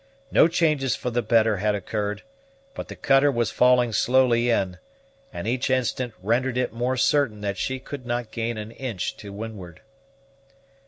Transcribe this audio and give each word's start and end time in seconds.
No 0.31 0.47
changes 0.47 0.95
for 0.95 1.11
the 1.11 1.21
better 1.21 1.57
had 1.57 1.75
occurred, 1.75 2.23
but 2.73 2.87
the 2.87 2.95
cutter 2.95 3.29
was 3.31 3.51
falling 3.51 3.93
slowly 3.93 4.49
in, 4.49 4.79
and 5.31 5.47
each 5.47 5.69
instant 5.69 6.15
rendered 6.23 6.57
it 6.57 6.73
more 6.73 6.97
certain 6.97 7.41
that 7.41 7.59
she 7.59 7.77
could 7.79 8.03
not 8.03 8.31
gain 8.31 8.57
an 8.57 8.71
inch 8.71 9.15
to 9.17 9.31
windward. 9.31 9.81